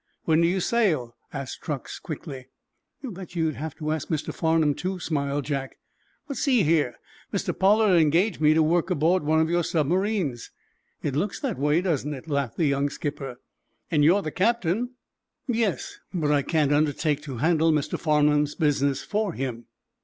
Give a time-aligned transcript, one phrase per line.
[0.25, 2.47] "When do you sail?" asked Truax, quickly.
[3.03, 4.33] "That you would have to ask Mr.
[4.33, 5.77] Farnum, too," smiled Jack.
[6.27, 6.95] "But, see here,
[7.31, 7.55] Mr.
[7.55, 10.49] Pollard engaged me to work aboard one of your submarines."
[11.03, 13.39] "It looks that way, doesn't it?" laughed the young skipper.
[13.91, 14.95] "And you're the captain?"
[15.47, 17.99] "Yes; but I can't undertake to handle Mr.
[17.99, 19.65] Farnum's business for him."